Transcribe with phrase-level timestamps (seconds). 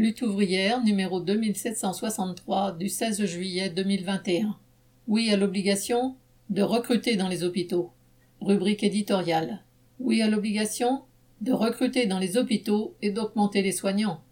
[0.00, 4.56] Lutte ouvrière numéro 2763 du 16 juillet 2021.
[5.08, 6.16] Oui à l'obligation
[6.48, 7.90] de recruter dans les hôpitaux.
[8.40, 9.62] Rubrique éditoriale.
[9.98, 11.02] Oui à l'obligation
[11.42, 14.22] de recruter dans les hôpitaux et d'augmenter les soignants.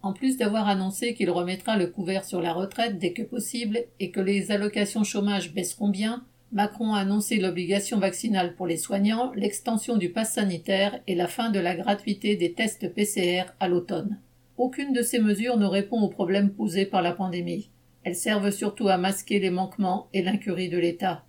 [0.00, 4.12] En plus d'avoir annoncé qu'il remettra le couvert sur la retraite dès que possible et
[4.12, 9.96] que les allocations chômage baisseront bien, Macron a annoncé l'obligation vaccinale pour les soignants, l'extension
[9.96, 14.20] du pass sanitaire et la fin de la gratuité des tests PCR à l'automne.
[14.56, 17.70] Aucune de ces mesures ne répond aux problèmes posés par la pandémie.
[18.04, 21.24] Elles servent surtout à masquer les manquements et l'incurie de l'État.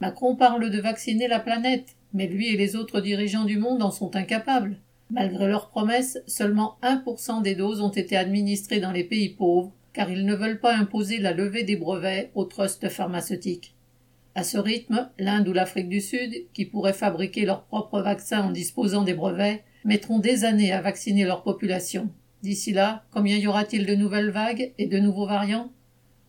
[0.00, 3.90] Macron parle de vacciner la planète, mais lui et les autres dirigeants du monde en
[3.90, 4.76] sont incapables.
[5.10, 10.10] Malgré leurs promesses, seulement 1% des doses ont été administrées dans les pays pauvres, car
[10.10, 13.74] ils ne veulent pas imposer la levée des brevets aux trusts pharmaceutiques.
[14.34, 18.50] À ce rythme, l'Inde ou l'Afrique du Sud, qui pourraient fabriquer leurs propres vaccins en
[18.50, 22.10] disposant des brevets, mettront des années à vacciner leur population.
[22.42, 25.70] D'ici là, combien y aura-t-il de nouvelles vagues et de nouveaux variants?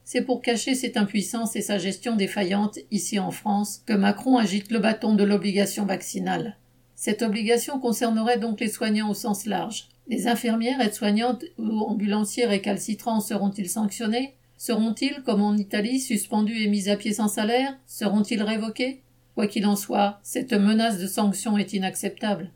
[0.04, 4.72] C'est pour cacher cette impuissance et sa gestion défaillante ici en France que Macron agite
[4.72, 6.58] le bâton de l'obligation vaccinale.
[6.96, 9.88] Cette obligation concernerait donc les soignants au sens large.
[10.08, 14.34] Les infirmières, aides-soignantes ou ambulancières récalcitrants seront-ils sanctionnés?
[14.58, 17.78] Seront-ils, comme en Italie, suspendus et mis à pied sans salaire?
[17.86, 19.04] Seront-ils révoqués?
[19.36, 22.52] Quoi qu'il en soit, cette menace de sanction est inacceptable.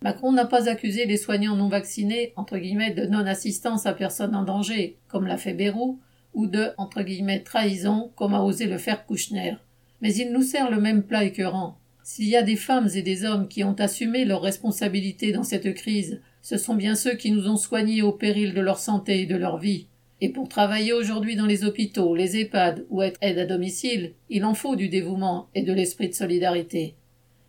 [0.00, 4.44] Macron n'a pas accusé les soignants non vaccinés entre guillemets, de non-assistance à personne en
[4.44, 5.98] danger, comme l'a fait Bérou,
[6.34, 9.56] ou de entre guillemets, trahison, comme a osé le faire Kouchner.
[10.00, 11.78] Mais il nous sert le même plat écœurant.
[12.04, 15.74] S'il y a des femmes et des hommes qui ont assumé leurs responsabilités dans cette
[15.74, 19.26] crise, ce sont bien ceux qui nous ont soignés au péril de leur santé et
[19.26, 19.88] de leur vie.
[20.20, 24.44] Et pour travailler aujourd'hui dans les hôpitaux, les EHPAD ou être aide à domicile, il
[24.44, 26.94] en faut du dévouement et de l'esprit de solidarité.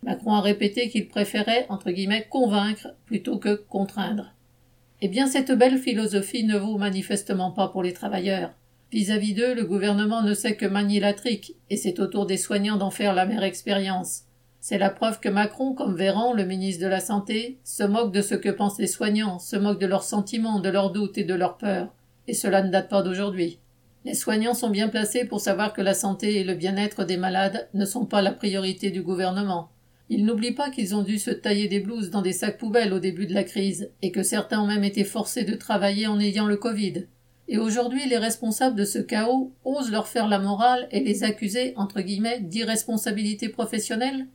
[0.03, 4.33] Macron a répété qu'il préférait, entre guillemets, convaincre plutôt que contraindre.
[5.01, 8.51] Eh bien, cette belle philosophie ne vaut manifestement pas pour les travailleurs.
[8.91, 12.37] Vis-à-vis d'eux, le gouvernement ne sait que manier la trique, et c'est au tour des
[12.37, 14.23] soignants d'en faire la mère expérience.
[14.59, 18.21] C'est la preuve que Macron, comme Véran, le ministre de la Santé, se moque de
[18.21, 21.35] ce que pensent les soignants, se moque de leurs sentiments, de leurs doutes et de
[21.35, 21.93] leurs peurs
[22.29, 23.59] et cela ne date pas d'aujourd'hui.
[24.05, 27.67] Les soignants sont bien placés pour savoir que la santé et le bien-être des malades
[27.73, 29.71] ne sont pas la priorité du gouvernement.
[30.09, 32.99] Ils n'oublient pas qu'ils ont dû se tailler des blouses dans des sacs poubelles au
[32.99, 36.47] début de la crise, et que certains ont même été forcés de travailler en ayant
[36.47, 37.07] le Covid.
[37.47, 41.73] Et aujourd'hui, les responsables de ce chaos osent leur faire la morale et les accuser,
[41.75, 44.27] entre guillemets, d'irresponsabilité professionnelle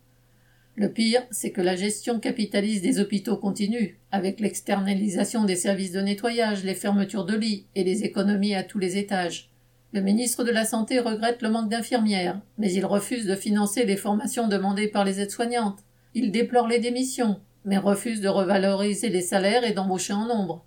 [0.77, 6.01] le pire, c'est que la gestion capitaliste des hôpitaux continue, avec l'externalisation des services de
[6.01, 9.54] nettoyage, les fermetures de lits et les économies à tous les étages.
[9.95, 13.97] Le ministre de la Santé regrette le manque d'infirmières, mais il refuse de financer les
[13.97, 15.79] formations demandées par les aides-soignantes.
[16.15, 20.65] Il déplore les démissions, mais refuse de revaloriser les salaires et d'embaucher en nombre.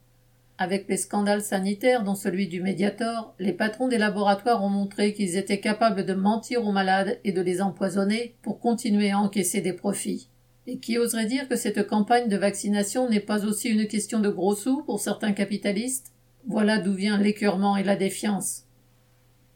[0.58, 5.36] Avec les scandales sanitaires, dont celui du Mediator, les patrons des laboratoires ont montré qu'ils
[5.36, 9.74] étaient capables de mentir aux malades et de les empoisonner pour continuer à encaisser des
[9.74, 10.30] profits.
[10.68, 14.30] Et qui oserait dire que cette campagne de vaccination n'est pas aussi une question de
[14.30, 16.14] gros sous pour certains capitalistes?
[16.48, 18.67] Voilà d'où vient l'écœurement et la défiance.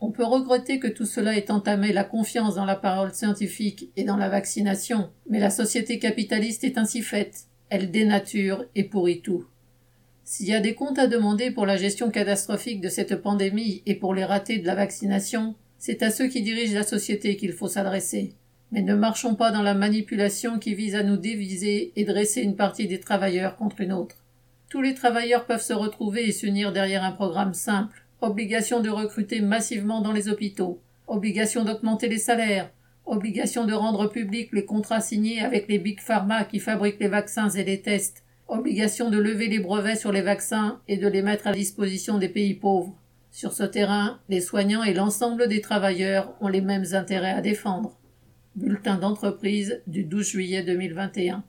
[0.03, 4.03] On peut regretter que tout cela ait entamé la confiance dans la parole scientifique et
[4.03, 7.45] dans la vaccination, mais la société capitaliste est ainsi faite.
[7.69, 9.45] Elle dénature et pourrit tout.
[10.23, 13.93] S'il y a des comptes à demander pour la gestion catastrophique de cette pandémie et
[13.93, 17.67] pour les ratés de la vaccination, c'est à ceux qui dirigent la société qu'il faut
[17.67, 18.33] s'adresser.
[18.71, 22.55] Mais ne marchons pas dans la manipulation qui vise à nous diviser et dresser une
[22.55, 24.15] partie des travailleurs contre une autre.
[24.67, 28.00] Tous les travailleurs peuvent se retrouver et s'unir derrière un programme simple.
[28.21, 30.79] Obligation de recruter massivement dans les hôpitaux.
[31.07, 32.69] Obligation d'augmenter les salaires.
[33.05, 37.49] Obligation de rendre publics les contrats signés avec les big pharma qui fabriquent les vaccins
[37.49, 41.47] et les tests obligation de lever les brevets sur les vaccins et de les mettre
[41.47, 42.93] à disposition des pays pauvres.
[43.31, 47.97] Sur ce terrain, les soignants et l'ensemble des travailleurs ont les mêmes intérêts à défendre.
[48.55, 51.45] Bulletin d'entreprise du 12 juillet 2021.